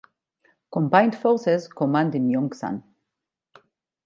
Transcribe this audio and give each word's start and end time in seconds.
Combined 0.71 1.15
Forces 1.15 1.67
Command 1.67 2.15
in 2.15 2.27
Yongsan. 2.27 2.81